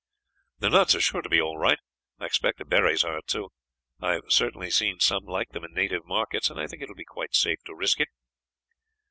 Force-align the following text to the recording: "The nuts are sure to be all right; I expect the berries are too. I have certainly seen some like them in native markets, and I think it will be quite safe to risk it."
"The 0.57 0.71
nuts 0.71 0.95
are 0.95 0.99
sure 0.99 1.21
to 1.21 1.29
be 1.29 1.39
all 1.39 1.59
right; 1.59 1.77
I 2.17 2.25
expect 2.25 2.57
the 2.57 2.65
berries 2.65 3.03
are 3.03 3.21
too. 3.21 3.49
I 4.01 4.13
have 4.13 4.23
certainly 4.31 4.71
seen 4.71 4.99
some 4.99 5.25
like 5.25 5.49
them 5.49 5.63
in 5.63 5.75
native 5.75 6.07
markets, 6.07 6.49
and 6.49 6.59
I 6.59 6.65
think 6.65 6.81
it 6.81 6.87
will 6.89 6.95
be 6.95 7.05
quite 7.05 7.35
safe 7.35 7.59
to 7.67 7.75
risk 7.75 7.99
it." 7.99 8.07